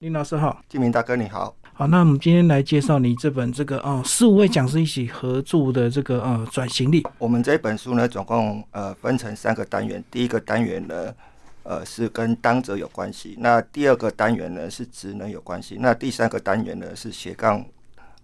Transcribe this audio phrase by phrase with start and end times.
[0.00, 1.54] 林老师好，金明大哥你好。
[1.74, 7.06] 好，那我们今天来介绍你这本这个哦，四五位讲师一起合著的这个呃转型力。
[7.18, 10.02] 我们这本书呢，总共呃分成三个单元。
[10.10, 11.14] 第一个单元呢，
[11.64, 17.62] 呃是跟当者有关系；那第二个单元呢是职能有关系；那第三个单元呢是斜杠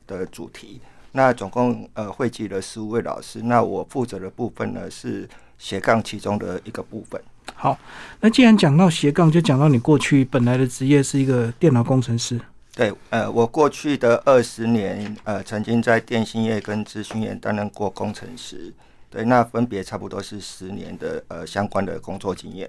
[0.06, 0.80] 的主题。
[1.12, 3.42] 那总共呃汇集了十五位老师。
[3.42, 7.20] 那我负责的部分呢是斜杠其中的一个部分。
[7.54, 7.78] 好，
[8.20, 12.40] 那既然讲到斜杠，就讲到你过去本来的职业是一个电脑工程师。
[12.74, 18.70] 对，呃，我过去的二十年，呃，曾经在电信业跟资讯业担任过工程师，
[19.08, 22.68] 对，那分别差不多是十年的呃相关的工作经验。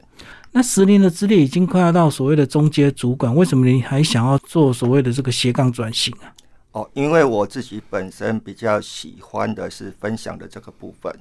[0.54, 6.32] 那十年的资历已经快要到所谓的中阶主管，为什么你还想要做所谓的这个斜杠转型啊？
[6.72, 11.14] 哦，因为我自己本身比较喜欢的是分享的这个部分。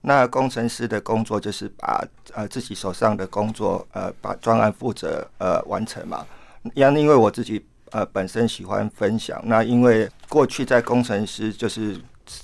[0.00, 2.04] 那工程师的工作就是把
[2.34, 6.26] 呃自己手上的工作呃把专案负责呃完成嘛。
[6.74, 7.64] 因因为我自己。
[7.92, 9.40] 呃，本身喜欢分享。
[9.44, 11.96] 那因为过去在工程师就是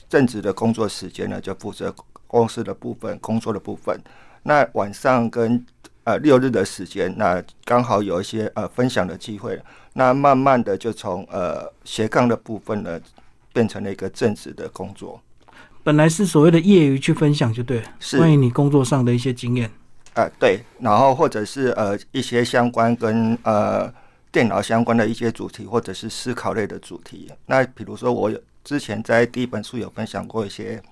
[0.09, 1.93] 正职的工作时间呢，就负责
[2.29, 4.01] 公司的部分、工作的部分。
[4.45, 5.63] 那晚上跟
[6.05, 9.61] 呃六日的时间，那刚好有一些呃分享的机会。
[9.95, 13.01] 那慢慢的就从呃斜杠的部分呢，
[13.53, 15.21] 变成了一个正职的工作。
[15.83, 19.71] 本来是所谓的业余去分享就对，是关于你工作上的一些经验。
[20.15, 23.93] 呃，对，然后或者是呃一些相关跟呃。
[24.33, 27.31] 电脑相关的一些主题，或者是思考类的主题。
[27.45, 30.83] 那比如说，我有之前在第一本书有分享过一些，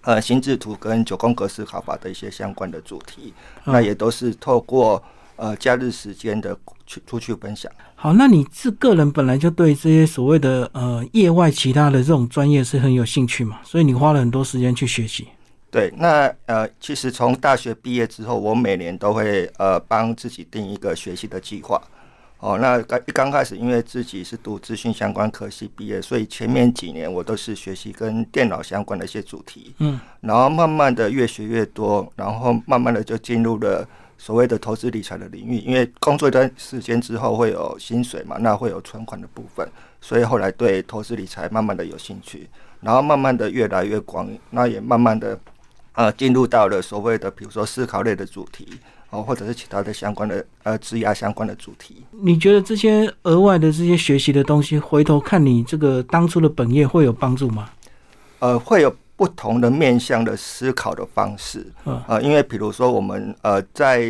[0.00, 3.32] 呃，心智图跟九宫格思考法的一些相关的主题。
[3.62, 5.00] 那也都是透过
[5.36, 7.70] 呃假日时间的去出去分享。
[7.94, 13.60] 好，那你是个人本来就对这些所谓的呃业外其他的这种专业是很有兴趣嘛？
[13.62, 15.28] 所以你花了很多时间去学习。
[15.70, 21.78] 对，那呃，其实从大学毕业之后，我每年都会呃帮自己定一个学习的计划。
[22.38, 29.74] 哦，那刚刚开始，因为自己是读资讯相关科系毕业，所以前面几年我都是学习跟电脑相关的一些主题。
[29.80, 33.86] 嗯，然后慢慢的越学越多，然后慢慢的就进入了
[34.18, 35.58] 所谓的投资理财的领域。
[35.60, 39.66] 因为工作一段时间之后会有薪水嘛，那会有存款的部分，
[40.02, 42.46] 所以后来对投资理财慢慢的有兴趣，
[42.82, 45.40] 然后慢慢的越来越广，那也慢慢的
[45.94, 48.66] 呃进入到了所谓的比如说思考类的主题。
[49.10, 52.04] 哦，或者是其他的相关的呃，质押相关的主题。
[52.10, 57.70] 你觉得这些额外的这些学习的东西，回头看你这个当初的本业会有帮助吗？
[58.40, 61.66] 呃，会有不同的面向的思考的方式。
[61.84, 64.00] 嗯，呃，因为比如说我们呃，在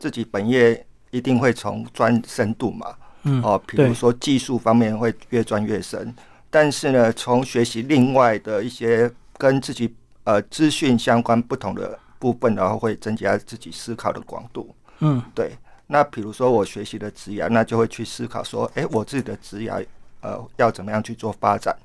[0.00, 2.86] 自己本业一定会从专深度嘛。
[3.22, 6.12] 嗯，哦，比如说技术方面会越钻越深，
[6.50, 9.08] 但是呢，从学习另外的一些
[9.38, 11.96] 跟自己呃资讯相关不同的。
[12.16, 15.52] 部分然后会增加自己思考的广度，嗯，对。
[15.88, 19.84] 那比如说我学习的职涯，那就会去思考说，哎，我自己的职涯，
[20.22, 21.76] 呃，要怎么样去做发展？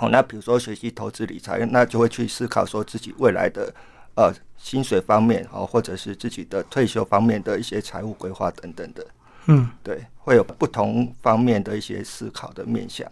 [0.00, 3.72] 哦，那比如说学习投资理财，那就会去思考说自己未来的
[4.16, 9.06] 呃薪水方面，哦，或者是自己的退休方面的一些财务规划等等的，
[9.46, 13.06] 嗯，对，会有不同方面的一些思考的面向。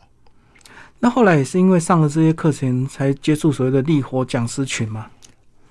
[0.98, 5.10] 那后来也是因为上了这些课程，才接触所谓的立活讲师群吗？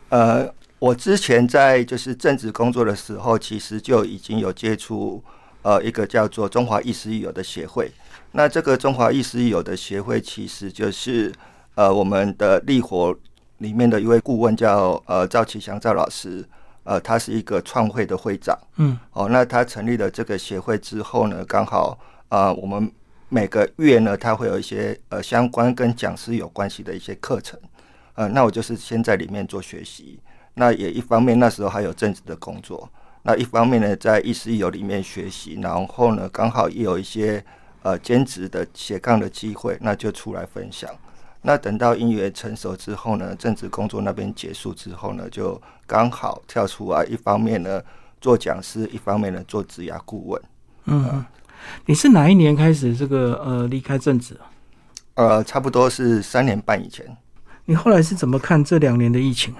[0.09, 0.53] 呃。
[0.79, 5.23] 我之前在就是正职工作的时候，其实就已经有接触
[5.67, 7.91] 呃一个叫做中华意识一友的协会。
[8.31, 11.33] 那这个中华意识一友的协会，其实就是
[11.75, 13.13] 呃我们的立活
[13.57, 16.47] 里面的一位顾问叫呃赵启祥赵老师，
[16.85, 18.57] 呃他是一个创会的会长。
[18.77, 21.99] 嗯，哦，那他成立了这个协会之后呢，刚好
[22.29, 22.89] 啊我们
[23.27, 27.59] 每个月呢，他会有一些呃相关跟讲师有关系的一些课程。
[28.13, 30.17] 呃，那我就是先在里面做学习。
[30.53, 32.89] 那也一方面，那时候还有正职的工作。
[33.27, 37.43] 那一方面呢，在意识有里面学习，然后呢，刚好也有一些
[37.81, 40.89] 呃兼职的斜杠的机会，那就出来分享。
[41.41, 47.81] 那等到音乐成熟之后呢，政治工作那边结束之后呢，就刚好跳出来，一方面呢
[48.21, 50.41] 做讲师，一方面呢做职涯顾问。
[50.85, 51.25] 嗯，
[51.85, 54.39] 你是哪一年开始这个呃离开政治？
[55.15, 57.05] 呃，差不多是三年半以前。
[57.65, 59.53] 你后来是怎么看这两年的疫情？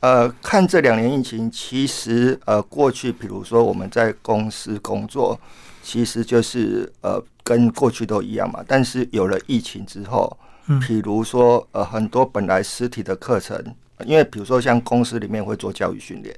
[0.00, 5.38] 呃，看这两年疫情，其实呃，过去比如说我们在公司工作，
[5.82, 8.64] 其实就是呃，跟过去都一样嘛。
[8.66, 10.34] 但是有了疫情之后，
[10.68, 13.62] 嗯，比如说呃，很多本来实体的课程，
[14.06, 16.34] 因为比如说像公司里面会做教育训练，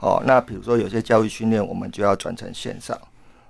[0.00, 2.98] 哦，那比如说有些教育训练我们就要转成线上，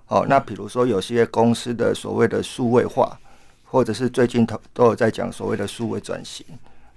[0.09, 3.19] 哦，那比如说有些公司的所谓的数位化，
[3.65, 6.45] 或者是最近都都有在讲所谓的数位转型。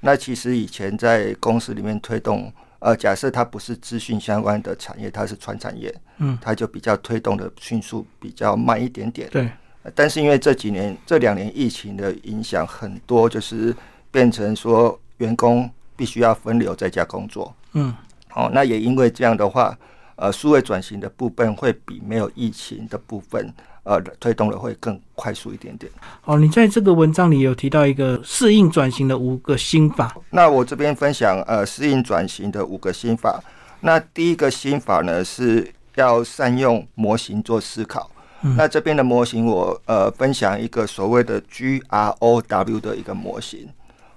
[0.05, 9.49] 那其实以前在公司里面推动，呃，假设它不是资讯相关的产业，它是传产业，嗯，它就比较推动的迅速比较慢一点点，对，
[9.95, 13.73] 但是因为这几年这两年疫情的影响，很多就是
[14.11, 17.55] 变成说员工必须要分流在家工作。
[17.71, 17.95] 嗯，
[18.35, 19.77] 哦，那也因为这样的话，
[20.17, 23.53] 呃，数位转型的部分会比没有疫情的部分，
[23.83, 25.91] 呃，推动的会更快速一点点。
[26.21, 30.15] 好，你在这个文章里有提到一个适应转型的五个心法。
[30.29, 33.43] 那我这边分享呃适应转型的五个心法。
[33.81, 38.09] 那第一个心法呢是要善用模型做思考。
[38.57, 43.69] 那这边的模型，我呃分享一个所谓的 G R O W 的一个模型。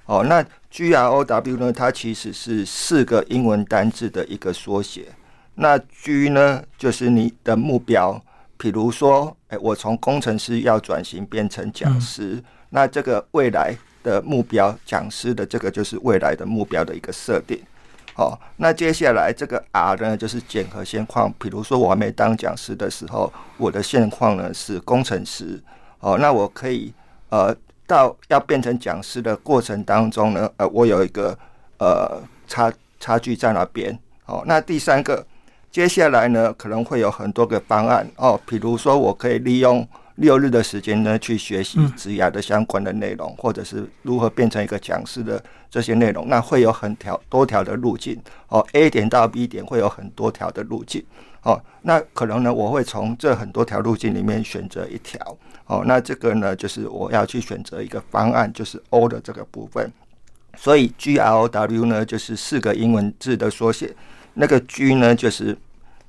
[0.06, 5.06] 哦，那 G R O W 呢，它其实是四个英文单字的一个缩写。
[5.54, 8.20] 那 G 呢，就是你的目标，
[8.56, 17.60] 比如说，哎，我从工程师要转型变成讲师，那这个未来的目标，讲师的这个就是未来的目标的一个设定。
[18.16, 21.30] 哦，那接下来这个 R 呢，就是检核现况。
[21.38, 25.62] 比如说，我还没当讲师的时候，我的现况呢是工程师。
[26.00, 26.94] 哦，那我可以
[27.28, 27.54] 呃，
[27.86, 31.38] 到要变成讲师的过程当中呢，呃，我有一个
[31.78, 33.98] 呃差差距在哪边。
[34.24, 35.24] 哦，那第三个，
[35.70, 38.08] 接下来呢，可能会有很多个方案。
[38.16, 39.86] 哦，比如说，我可以利用。
[40.16, 45.38] 六日的时间呢，去学习职涯的相关的内容，或者是如何变成一个讲师的
[45.70, 48.18] 这些内容，那会有很条多条的路径
[48.48, 48.66] 哦。
[48.72, 51.04] A 点到 B 点会有很多条的路径
[51.42, 51.62] 哦。
[51.82, 55.20] 那可能呢，我会从这很多条路径里面选择一条
[55.66, 55.84] 哦。
[55.86, 59.92] 那这个呢，就是我要去选择一个方案，就是 O 的这个部分。
[60.56, 63.94] 所以 G R O W 呢，就是四个英文字的缩写。
[64.36, 65.56] 那个 G 呢，就是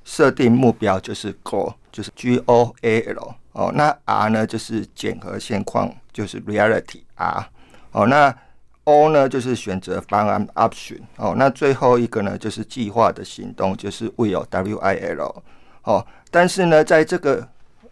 [0.04, 3.34] 设定目标，就是 Goal，就是 G O A L。
[3.52, 7.44] 哦，那 R 呢就是检核现况，就是 reality R。
[7.90, 8.32] 哦，那
[8.84, 11.00] O 呢就是选择方案 option。
[11.16, 15.42] 哦，那最后一个呢就是计划的行动，就是 will W I L。
[15.82, 17.48] 哦，但是呢，在这个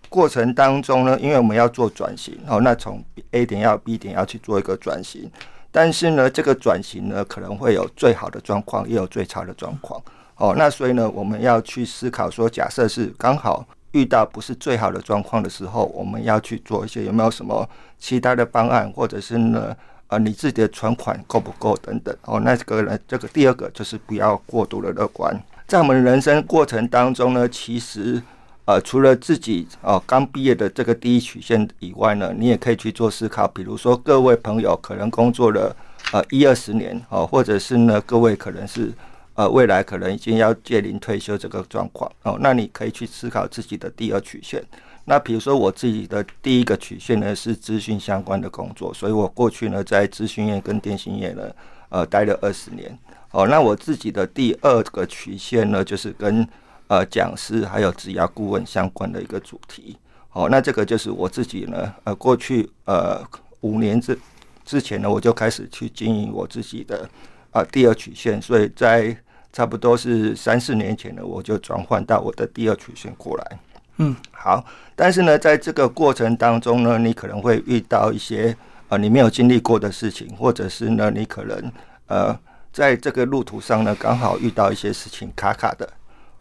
[0.09, 5.29] 过程当中呢，因为我们要做转型，哦，那从 A 点要 B 点要去做一个转型，
[5.73, 10.01] 但是呢，这个转型呢可能会有最好的状况，也有最差的状况。
[10.37, 13.67] 哦，那所以呢，我们要去思考说，假设是刚好。
[13.93, 17.67] 遇到不是最好的状况的时候，我们要去做一些有没有什么
[17.99, 19.75] 其他的方案，或者是呢，
[20.09, 22.15] 呃，你自己的存款够不够等等。
[22.27, 25.35] 哦，那这个呢，这个第二个就是不要过度的乐观。
[25.67, 28.23] 在我们人生过程当中呢，其实
[28.67, 33.49] 呃，除了自己哦刚毕业的这个第一曲线以外呢，你也可以去做思考。
[33.49, 35.75] 比如说，各位朋友可能工作了
[36.13, 38.93] 呃一二十年哦，或者是呢，各位可能是。
[39.37, 44.65] 呃，未来可能已经要接临退休这个状况哦，那你可以去思考自己的第二曲线。
[45.05, 51.43] 那比如说我自己的第一个曲线呢是资讯相关的工作，所以我过去呢在资讯业跟电信业呢
[51.91, 52.99] 呃待了二十年。
[53.31, 56.49] 哦，那我自己的第二个曲线呢就是跟
[56.89, 59.99] 呃讲师还有职业顾问相关的一个主题。
[60.33, 63.23] 哦，那这个就是我自己呢呃过去呃
[63.61, 64.19] 五年之
[64.65, 67.09] 之前呢我就开始去经营我自己的
[67.51, 69.17] 啊第二曲线，所以在
[69.57, 73.59] 差不多是三四年前呢，我就转换到我的第二曲线过来。
[73.97, 74.63] 嗯，好，
[74.95, 78.55] 但是呢，在这个过程当中呢，你可能会遇到一些
[78.91, 81.73] 呃你没有经历过的事情，或者是呢，你可能
[82.09, 82.39] 呃
[82.71, 85.91] 在这个路途上呢，刚好遇到一些事情卡卡的。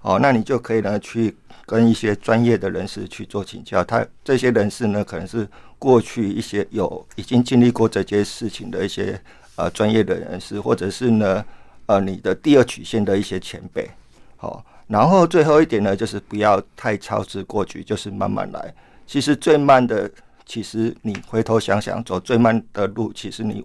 [0.02, 1.34] 哦，那你就可以呢去
[1.66, 3.82] 跟一些专业的人士去做请教。
[3.82, 5.48] 他这些人士呢，可能是
[5.80, 9.18] 过去一些有已经经历过这些事情的一些
[9.56, 11.46] 呃专业的人士，或者是呢。
[11.88, 13.90] 呃，你的第二曲线的一些前辈，
[14.38, 18.74] 好，然后最后一点呢，就是不要太操之过急，就是慢慢来。
[19.06, 20.10] 其实最慢的，
[20.46, 23.64] 其实你回头想想，走最慢的路，其实你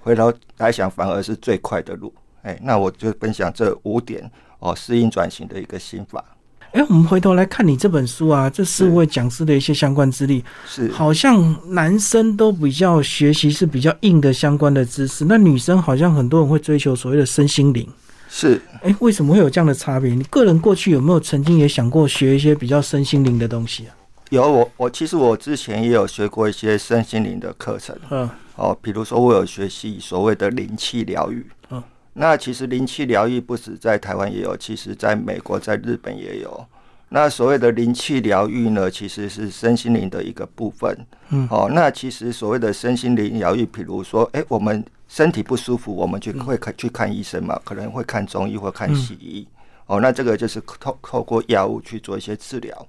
[0.00, 2.12] 回头来想，反而是最快的路。
[2.42, 6.24] 哎，那我就分享这五点哦，适应转型的一个心法。
[6.74, 17.88] 哎，我们回头来看你这本书啊，这四位讲师的一些相关资历，是好像男生都比较学习是比较硬的相关的知识，那女生好像很多人会追求所谓的身心灵，
[18.28, 20.16] 是哎，为什么会有这样的差别？
[20.16, 23.94] 你个人过去有没有曾经也想过学一些比较身心灵的东西啊？
[24.30, 31.80] 有，我我其实我之前也有学过一些身心灵的课程，嗯，哦，比如说我有学习所谓的灵气疗愈，嗯。
[32.14, 36.66] 那其实灵气疗愈不止在台湾也有，其实在美国、在日本也有。
[37.10, 41.06] 那所谓的灵气疗愈呢，其实是身心灵的一个部分。
[41.28, 49.46] 嗯，哦，那其实所谓的身心灵疗愈，比如说，哎，我们身体不舒服，我们就会看去看医生嘛，可能会看中医或看西医。
[49.86, 52.86] 哦，那这个就是透透过药物去做一些治疗。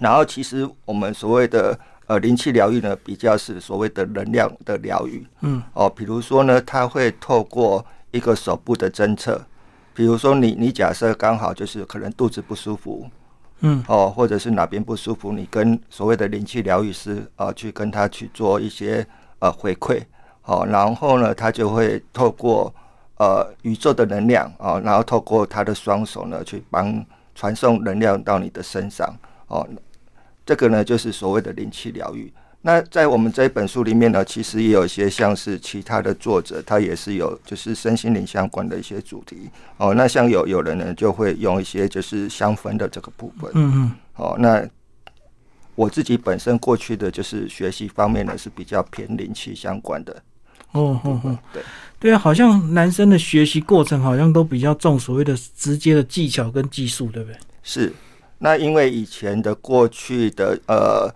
[0.00, 5.24] 然后，其实我们所谓的呃灵气疗愈呢，比较是所谓的能量的疗愈。
[5.42, 9.44] 嗯，哦，比如说呢，它会透过一个手部的侦测，
[9.94, 13.08] 比如说你你假设刚好就是可能肚子不舒服，
[13.60, 19.06] 嗯，哦，或者是哪边不舒服，你跟所谓的灵气疗愈师啊，去跟他去做一些
[19.40, 20.02] 呃回馈，
[20.40, 22.72] 好，然后呢，他就会透过
[23.18, 29.14] 呃宇宙的能量啊，然后透过他的双手呢，去帮传送能量到你的身上，
[29.48, 29.66] 哦，
[30.44, 32.32] 这个呢就是所谓的灵气疗愈。
[32.66, 39.94] 那在我们这一本书里面呢，其实也有一些像是其他的作者，他也是有就是身心灵相关的一些主题哦。
[39.94, 44.68] 那像有有人呢就会用一些就是香氛的这个部分，嗯嗯，哦，那
[45.76, 50.20] 我自己本身过去的就是学习方面呢是比较偏灵气相关的，
[50.72, 51.62] 哦哦哦，对
[52.00, 57.38] 对啊，好像男生的学习过程好像都比较重所谓的直接的技巧跟技术，对不对？
[57.62, 57.92] 是。
[58.38, 61.08] 那因为以前的过去的呃。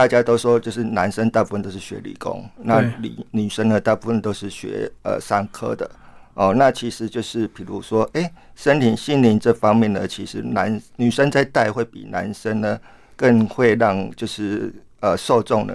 [0.00, 5.90] 大家都说，就是男生大部分都是学理工，那女女生呢，大部分都是学呃商科的
[6.32, 6.54] 哦。
[6.54, 12.80] 那其实就是比如说，哎，身体心灵这方面呢，其实男女生在带会比男生呢
[13.14, 15.74] 更会让就是呃受众呢。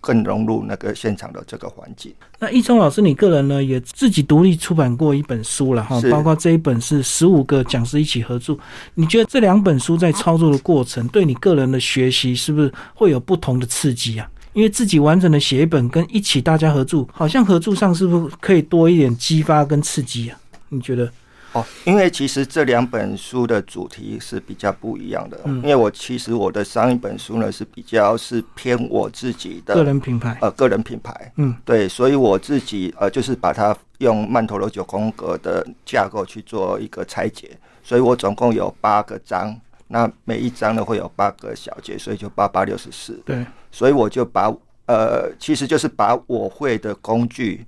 [0.00, 2.12] 更融入那个现场的这个环境。
[2.38, 8.56] 那易聪老师，你个人呢也自己独立出版过一本书了哈，包括这一本是十五个讲师一起合著。
[8.94, 14.28] 你觉得这两本书在操作的过程，对你个人的学习是不是会有不同的刺激啊？
[14.52, 20.38] 因为自己完整的写一本，跟一起大家合著，好像合著上是不是可以多一点激发跟刺激啊？
[20.70, 21.10] 你觉得？
[21.52, 25.40] 哦，因为其实这两本书的主题是比较不一样的。
[25.44, 31.32] 嗯，因为我其实我的上一本书呢是比较是偏我自己的个人品牌，呃，个人品牌。
[31.36, 37.50] 嗯，对，所以我自己呃就是把它用曼陀罗九宫格的架构去做一个拆解，
[37.82, 43.20] 所以我总共有八个章，那每一章呢会有八个小节，所以就八八六十四。
[43.24, 44.54] 对，所以我就把
[44.86, 47.66] 呃，其实就是把我会的工具。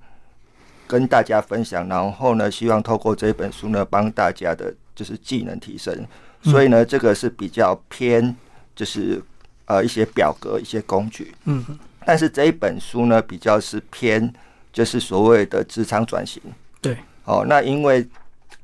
[0.87, 6.07] 跟大家分享，然后呢，希望透过这本书呢，帮大家的就是技能提升。
[6.43, 8.35] 所以呢，这个是比较偏，
[8.75, 9.23] 就是
[9.67, 11.33] 呃一些表格、一些工具。
[11.45, 11.65] 嗯，
[12.05, 14.33] 但是这一本书呢，比较是偏，
[14.73, 16.43] 就是所谓的职场转型。
[16.81, 18.05] 对，哦，那因为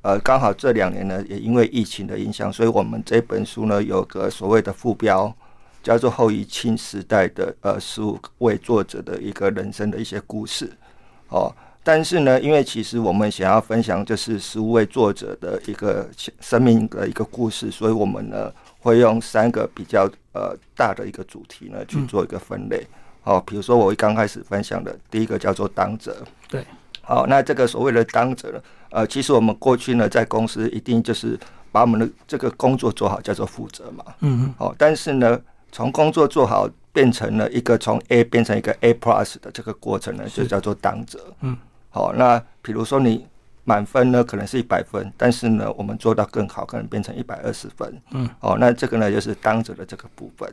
[0.02, 5.32] 呃刚好这两年呢，也因为疫情的影响，所以我们这本书呢有个所谓的副标，
[5.82, 10.70] 叫做后疫情时代的呃十五位作者的一个人生的一些故事。
[11.28, 11.54] 哦。
[11.82, 16.06] 但是呢，因为其实我们想要分享就是十五位作者的一个
[16.40, 22.86] 生命的一个故事，所以我们呢会用三个比较呃大的一个主题呢去做一个分类。
[23.22, 26.16] 好，比如说我刚开始分享的第一个叫做当责。
[26.48, 26.64] 对。
[27.00, 31.38] 好，那这个所谓的当责呢，呃，其实我们过去呢在公司一定就是
[31.72, 34.04] 把我们的这个工作做好，叫做负责嘛。
[34.20, 34.54] 嗯嗯。
[34.58, 35.40] 好，但是呢，
[35.72, 41.18] 从工作做好变成了一个从 A 变成一个 A plus 的这个过程呢，就叫做当责。
[41.40, 41.56] 嗯。
[41.98, 43.26] 好，那比如说你
[43.64, 48.00] 满分呢，可能是一百分，但是呢，我们做到更好，可能变成一百二十分。
[48.12, 50.48] 嗯，哦，那这个呢，就是当者的这个部分。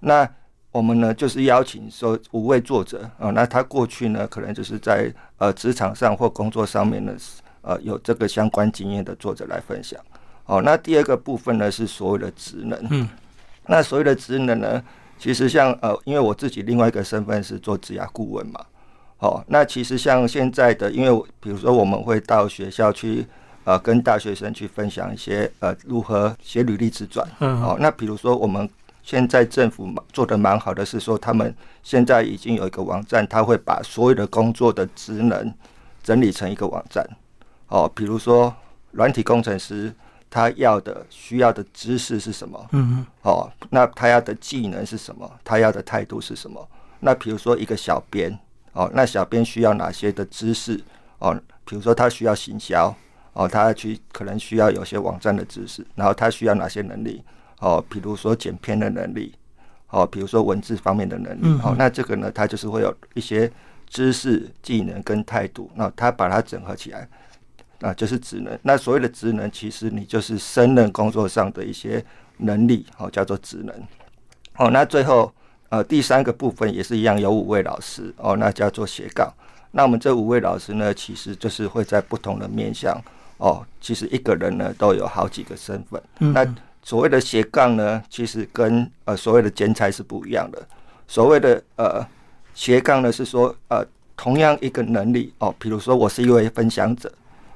[0.00, 0.28] 那
[0.70, 7.14] 我们呢，就是邀请说五位作者啊，那他过去呢，可能就是在呃职场上或工作上面呢，
[7.62, 9.98] 呃有这个相关经验的作者来分享。
[10.44, 12.78] 哦，那第二个部分呢，是所谓的职能。
[12.90, 13.08] 嗯，
[13.68, 14.84] 那所谓的职能呢，
[15.18, 18.60] 其实像呃，因为我自己另外一个身份是做职涯顾问嘛。
[19.20, 23.26] 哦，那其实像现在的，因为比如说我们会到学校去，
[23.64, 27.26] 呃，跟大学生去分享一些呃如何写履历自传。
[27.40, 27.62] 嗯。
[27.62, 28.66] 哦，那比如说我们
[29.02, 35.52] 现在政府做的蛮好的是说，他们现在已经有一个网站，他会把所有的工作的职能
[36.02, 37.06] 整理成一个网站。
[37.68, 38.54] 哦，比如说
[38.92, 39.94] 软体工程师
[40.30, 42.66] 他要的需要的知识是什么？
[42.72, 43.06] 嗯嗯。
[43.20, 45.30] 哦，那他要的技能是什么？
[45.44, 46.66] 他要的态度是什么？
[47.00, 48.38] 那比如说一个小编。
[48.80, 50.80] 哦，那小编需要哪些的知识？
[51.18, 52.94] 哦，比如说他需要行销，
[53.34, 57.22] 哦，他去可能需要有些网站的知识，然后他需要哪些能力？
[57.58, 59.34] 哦，比如说剪片的能力，
[59.90, 61.60] 哦，比如说文字方面的能力。
[61.62, 63.52] 哦，那这个呢，他就是会有一些
[63.86, 67.06] 知识、技能跟态度，那他把它整合起来，
[67.80, 68.58] 那就是职能。
[68.62, 72.02] 那所谓的职能，其实你就是胜任工作上的一些
[72.38, 73.74] 能力，哦，叫做职能。
[74.56, 75.30] 哦，那最后。
[75.70, 79.32] 呃，第三个部分也是一样，有五位老师哦，那叫做斜杠。
[79.70, 83.00] 那我们这五位老师呢，其实就是会在不同的面向
[83.38, 86.02] 哦，其实一个人呢都有好几个身份。
[86.18, 86.44] 那
[86.82, 90.60] 所谓的斜杠呢，其实跟呃所谓的兼差是不一样的。
[91.06, 92.04] 所谓的呃
[92.52, 93.86] 斜杠呢，是说呃
[94.16, 97.12] 同样一个能力哦，比如说我是一位分享者，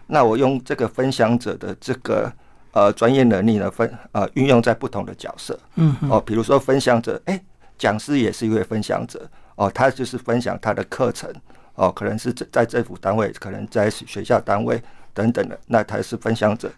[0.06, 2.32] 那我用这个分享者的这个
[2.70, 5.58] 呃专业能力呢分呃运用在不同的角色。
[5.74, 7.42] 嗯哦，比如说分享者，哎。
[7.84, 11.30] 讲师也是一位分享者哦，他就是分享他的课程
[11.74, 16.72] 哦，可能是在政府单位，可能在学校单位等等的，那他是分享者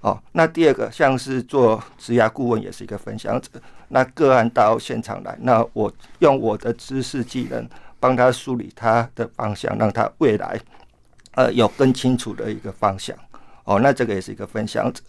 [0.00, 3.48] 哦，那第二个像是做职涯顾问也是一个分享者，
[3.86, 7.64] 那个案到现场来，那我用我的知识技能
[8.00, 10.60] 帮他梳理他的方向，让他未来
[11.36, 13.16] 呃有更清楚的一个方向。
[13.62, 15.00] 哦，那这个也是一个分享者。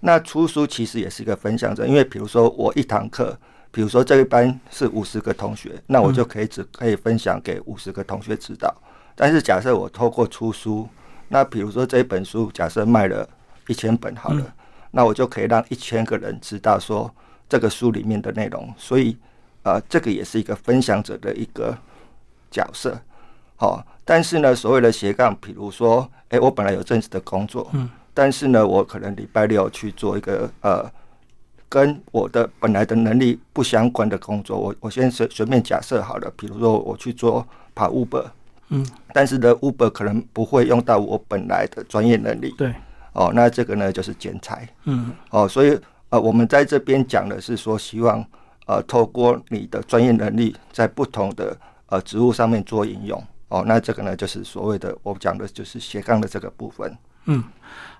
[0.00, 3.38] 那出书其实也是一个分享者，因为比如说我一堂课，
[3.72, 8.72] 比如说这一班是五十个同学，那我就可以只可以分享给五十个同学知道。
[9.16, 10.86] 但是假设我透过出书，
[11.28, 13.26] 那比如说这一本书假设卖了
[13.66, 14.54] 一千本好了，
[14.90, 17.10] 那我就可以让一千个人知道说
[17.48, 18.72] 这个书里面的内容。
[18.76, 19.16] 所以，
[19.62, 21.76] 呃，这个也是一个分享者的一个
[22.50, 23.00] 角色。
[23.56, 27.88] 好，但是呢，所谓的斜杠，比如说，哎，我本来有正式的工作，嗯。
[28.14, 30.84] 但是呢，我可能礼拜六去做一个呃，
[31.72, 34.58] 跟我的本来的能力不相关的工作。
[34.58, 38.26] 我我先随随便假设好了，比如说我去做跑 Uber，
[38.68, 42.54] 嗯，但是呢，Uber 可能不会用到我本来的专业能力。
[42.58, 42.74] 对，
[43.14, 48.22] 哦，那这个呢就是剪裁，嗯，哦，所以呃，我们在这边讲的是说，希望
[48.66, 53.18] 呃，透过你的专业能力，在不同的呃职务上面做应用。
[53.48, 56.94] 哦，那这个呢就是所谓的我讲的就是斜杠的这个部分。
[57.24, 57.42] 嗯。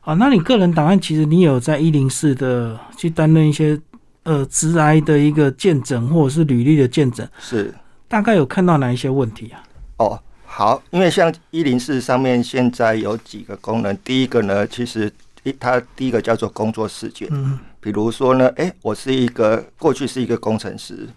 [0.05, 3.81] 好，那你个人档案其实你有在一零四的去担任一些
[4.25, 7.73] 呃直癌的一个见证，或者是履历的见证，是
[8.09, 9.63] 大概有看到哪一些问题啊？
[9.99, 15.09] 哦，好，因为像一零四上面现在有几个功能，第一个呢，其实
[15.45, 21.09] 一它第一个叫做工作事件，嗯，比如说呢，哎，我是一个过去是一个工程师。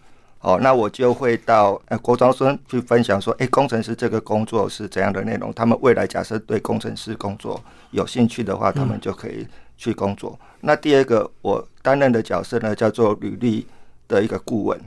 [0.46, 5.52] 哦，那我就会到呃国中生去分享说，哎，工程师这个工作是怎样的内容？
[5.56, 7.60] 他们未来假设对工程师工作
[7.90, 10.40] 有兴趣的话，他们就可以去工作。
[10.62, 13.66] 那第二个，我担任的角色呢，叫做履历
[14.08, 14.80] 的一个顾问。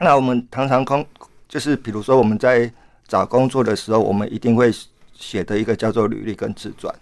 [0.00, 1.06] 那我们常常工
[1.48, 2.68] 就是，比如说我们在
[3.06, 4.68] 找工作的时候，我们一定会
[5.14, 6.92] 写的一个叫做履历跟自传。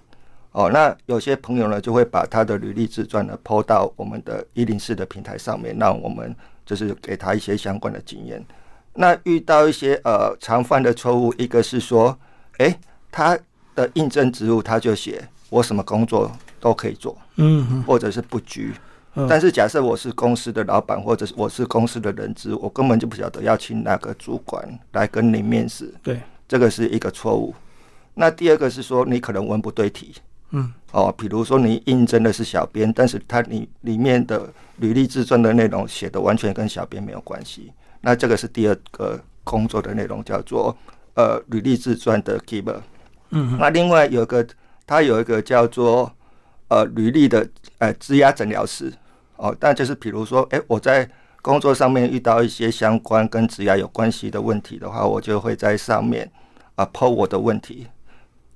[0.53, 6.37] 哦，那有些朋友呢，就会把他的履历自传呢抛到我们的一零四的平台上面，让我们。
[6.67, 8.45] 就是给他一些相关的经验。
[8.93, 12.19] 那遇到一些呃常犯的错误，一个是说，
[12.59, 12.79] 哎，
[13.11, 13.39] 他
[13.75, 18.73] 的应征职务他就写我什么工作都可以做，嗯，或者是不拘。
[19.27, 25.91] 但是假设我是公司的老板，或者是我是公司的人资，我根本就不晓得要请哪个主管来跟你面试。
[26.03, 27.55] 对，这个是一个错误。
[28.13, 30.15] 那第二个是说，你可能文不对题。
[30.51, 40.75] 嗯，哦，比如说你应征的是小编，但是他里里面的履历自传的内容写的完全跟小编没有关系，那这个是第二个工作的内容，叫做
[41.13, 42.81] 呃履历自传的 keeper。
[43.29, 44.47] 嗯，那另外有个
[44.87, 46.11] 他有一个叫做
[46.69, 48.91] 呃履历的呃质押诊疗师，
[49.37, 51.07] 哦，但就是比如说，哎，我在
[51.43, 56.27] 工作上面遇到一些相关跟质押有关系的问题的话，我就会在上面
[56.75, 57.87] 啊抛我的问题。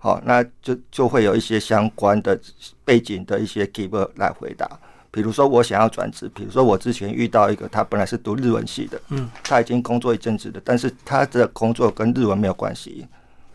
[0.02, 2.40] 好，那就就会有一些相关的
[2.86, 4.66] 背景的一些 giver 来回答。
[5.10, 13.06] 比如说，我想要转职，比如说我之前遇到一个，他本来是读日文系的，嗯，他已经工作一阵子的，但是他的工作跟日文没有关系。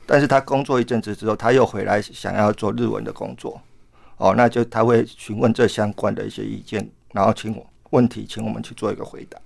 [0.06, 3.60] 但是他工作一阵子之后，他又回来想要做日文的工作。
[4.18, 9.40] 哦，那就他会询问这相关的一些意见，然后请我问题，请我们去做一个回答。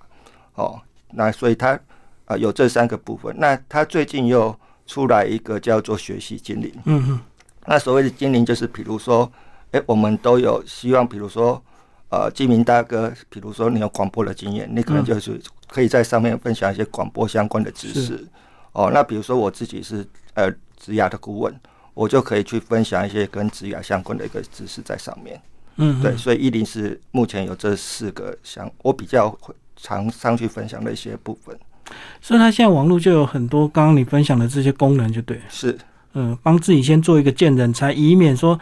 [0.56, 0.78] 哦，
[1.12, 1.80] 那所以他
[2.26, 3.34] 啊有这三个部分。
[3.38, 4.54] 那他最近又。
[4.90, 7.20] 出来一个叫做学习精灵，嗯哼，
[7.64, 9.30] 那所谓的精灵就是，比如说，
[9.70, 11.62] 哎，我们都有希望，比如说，
[12.08, 18.26] 呃，金明大哥，比如说你有广播的经验，你可能就是可以在上面分享一些广播相关的知识，
[18.72, 21.54] 哦，那比如说我自己是呃职涯的顾问，
[21.94, 25.40] 我就可以去分享一些跟职涯相关的一个知识在上面，
[25.76, 29.38] 嗯，对，所以一零是目前有这四个相，我比较
[29.76, 31.56] 常上去分享的一些部分。
[32.20, 35.40] 所以，他现在网络就有很多刚刚你分享的这些功能，就对。
[35.48, 35.76] 是，
[36.14, 38.58] 嗯，帮自己先做一个见人才，以免说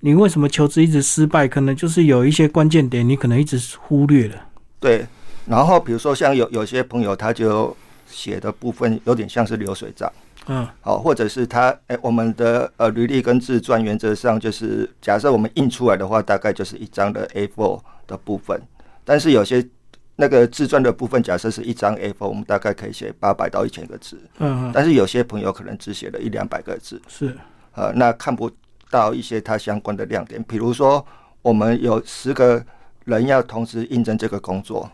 [0.00, 4.34] 你为什么求职一直失败，可能就是有一些关键点你可能一直忽略了。
[4.80, 5.06] 对。
[5.46, 10.10] 然后，比如说像有有些朋友，他就写的部分有点像是流水账，
[10.46, 18.60] 嗯，好，或者是他，哎，我们的呃履历跟自传原则上就是，假设我们印出来的话，大概就是一张的 A4 的部分，
[19.04, 19.66] 但是有些。
[20.14, 24.20] 那个自传的部分，假设是一张 A4，我们大概可以写八百到一千个字。
[24.38, 27.00] 嗯，但是有些朋友可能只写了一两百个字。
[27.08, 27.34] 是，
[27.74, 28.50] 呃，那看不
[28.90, 30.42] 到一些它相关的亮点。
[30.42, 31.04] 比如说，
[31.40, 32.62] 我们有十个
[33.06, 34.88] 人要同时应征这个工作，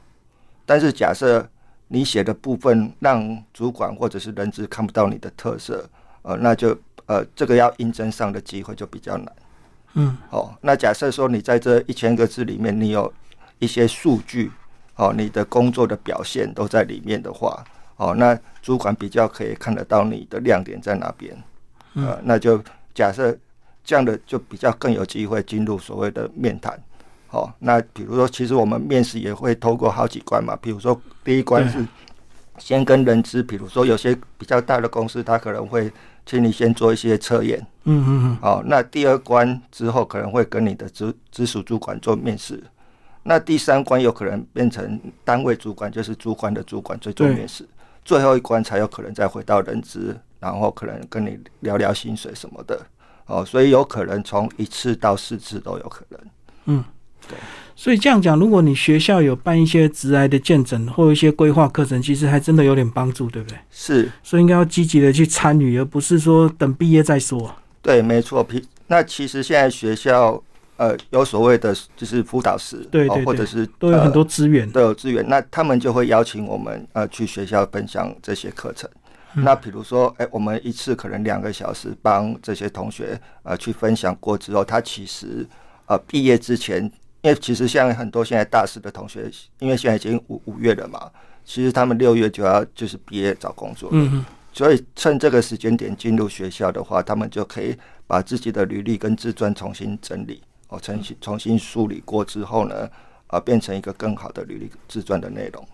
[0.65, 1.45] 但是假设
[1.89, 5.85] 你写的部分让主管或者是人资看不到你的特色，
[6.23, 9.33] 呃，那就呃，这个要应征上的机会就比较难。
[9.95, 13.13] 嗯，哦，那假设说你在这一千个字里面，你有
[13.59, 14.53] 一些数据。
[14.99, 17.65] 哦，你的工作的表现都在里面的话，
[17.97, 21.37] 哦，那主管比较可以看得到你的亮点在哪边，
[21.95, 22.61] 呃，那就
[22.93, 23.37] 假设
[23.85, 26.77] 这样的就比较更有机会进入所谓的面谈，
[27.29, 30.59] 好，那比如说，其实我们面试也会透过好几关嘛。
[30.61, 31.87] 比如说，第一关是
[32.59, 35.93] 先跟人资，比如说有些比较大的公司，他可能会
[36.27, 37.65] 请你先做一些测验。
[37.85, 38.37] 嗯嗯嗯。
[38.41, 42.61] 好，那第二关之后可能会跟你的直直属主管做面试。
[43.29, 47.69] 那第三关有可能变成单位主管，就是主管的主管最终面试。
[48.05, 52.81] 最后一关才有可能再回到人资，然后可能跟你聊聊薪水什么的。
[53.27, 56.21] 哦，所以有可能从一次到四次都有可能。
[56.65, 56.85] 嗯。
[57.29, 57.37] 对
[57.77, 63.59] 所以这样讲，如果你学校有办一些职癌的见诊或一些规划课程，其实还真的有点帮助，对不对？
[63.71, 67.55] 是，所以应该要积极的去参与，而不是说等毕业再说。
[67.83, 68.47] 对，没错。
[68.87, 70.43] 那其实现在学校
[70.79, 75.23] 呃有所谓的就是辅导师，对对，或者是都有很多资源，都有资源。
[75.29, 78.89] 那他们就会邀请我们呃去学校分享这些课程。
[79.35, 85.47] 那比如说，哎，我们一次可能两个小时帮这些同学呃去分享过之后，他其实
[85.85, 86.91] 呃毕业之前。
[87.21, 91.11] 因为其实像很多现在大四的同学，因为现在已经五五月了嘛，
[91.45, 102.89] 其实他们六月就要就是毕业找工作，嗯所以趁这个时间点进入学校的话，他们就可以把自己的履历跟自传重新整理，哦，重新重新梳理过之后呢，
[103.29, 105.67] 啊，变成一个更好的履历自传的内容。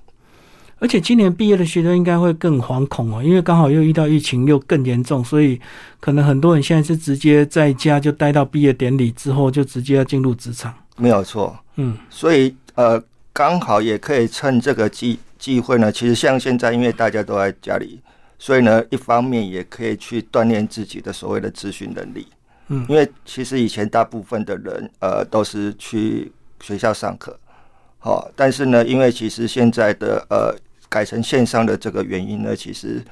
[0.80, 5.59] 而且今年毕业的学生应该会更惶恐哦，因为刚好又遇到疫情又更严重，所以
[6.00, 10.74] 可能很多人现在是直接在家就待到毕业典礼之后，就直接要进入职场。
[10.96, 13.02] 没有错，嗯，所以呃，
[13.33, 15.90] 刚好也可以趁这个机机会呢。
[15.90, 18.00] 其实像现在，因为大家都在家里，
[18.38, 22.26] 所以呢，一方面也可以去锻炼自己的所谓的咨询能力，
[22.68, 27.38] 嗯，因为其实以前大部分的人呃都是去学校上课，
[27.98, 30.55] 好，但是呢，因为其实现在的呃
[30.88, 33.03] 改成线上的这个原因呢，其实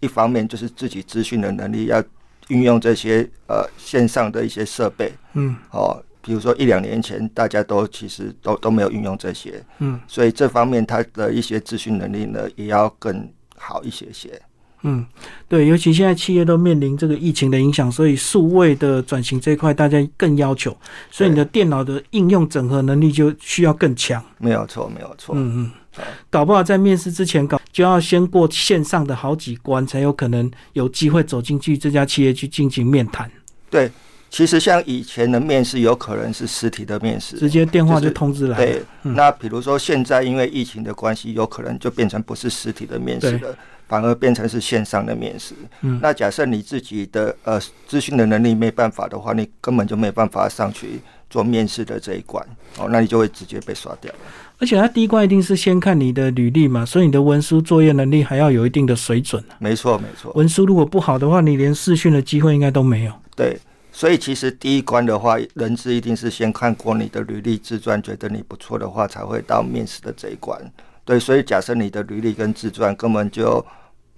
[0.00, 2.02] 一方面就是自己资讯的能力要
[2.48, 6.02] 运用这些呃线上的一些设备，嗯，好。
[6.22, 14.38] 比如说一两年前，大家都其实都都没有运用这些，嗯，所以这方面他的一些资讯能力呢，也要更好一些些。
[14.82, 15.04] 嗯，
[15.48, 20.76] 对，尤其现在企业都面临这个疫情的影响，所以数位的转型这一块，大家更要求，
[21.10, 24.22] 所以你的电脑的应用整合能力就需要更强。
[24.38, 25.34] 没有错，没有错。
[25.36, 33.30] 嗯嗯，搞不好在面试之前搞，就要先过线上的好几关，才有可能有机会走进去这家企业去进行面谈。
[33.68, 33.90] 对。
[34.32, 38.56] 其实像以前的面试，有可能是实体的面试，直接电话就通知来。
[38.56, 43.58] 对，那比如说现在因为疫情的关系，有可能就变成不是实体的面试了，
[43.90, 45.52] 反而变成是线上的面试。
[45.80, 52.42] 嗯，那假设你自己的呃资讯的能力没办法的话，你根本就没办法上去做面试的这一关
[52.78, 54.18] 哦，那你就会直接被刷掉了。
[54.58, 59.42] 而且他第一关一定是先看你的履历嘛，所以你的文书作业能力还要有一定的水准。
[59.58, 60.32] 没错，没错。
[60.34, 63.12] 文书如果不好的话，你连试训的机会应该都没有。
[63.34, 63.58] 对。
[63.92, 70.56] 所以其实第一关的话，人资一定是先看过你的履历自传，觉得你不错的话，才会到面试的这一关。
[71.04, 73.64] 对，所以假设你的履历跟自传根本就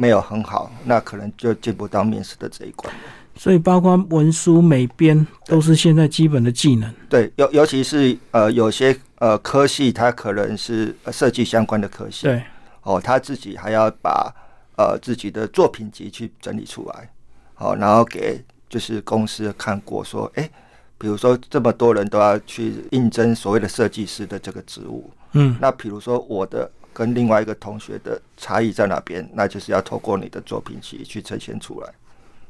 [0.03, 2.93] 没有很好，那可能就进不到面试的这一关。
[3.37, 6.93] 所以包括文书美编都是现在基本的技能。
[7.09, 12.25] 对，尤尤其是呃有些呃科系，它可能是设计相关的科系。
[12.25, 12.43] 对，
[12.83, 14.35] 哦，他自己还要把
[14.77, 17.09] 呃自己的作品集去整理出来，
[17.55, 18.45] 好，然后给。
[18.73, 20.49] 就是公司看过说，哎，
[20.97, 29.29] 比如说这么多人都要去应征所谓的设计师的这个职务，嗯，那比如说我的跟另外一个同学的差异在哪边？
[29.35, 31.89] 那就是要透过你的作品集去呈现出来。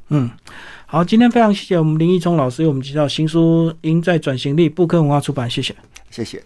[0.09, 0.29] 嗯，
[0.85, 5.73] 好，今天非常谢谢我们林义聪老师为我们介绍新书《赢在转型力》，布克文化出版，谢谢，
[6.11, 6.43] 谢谢。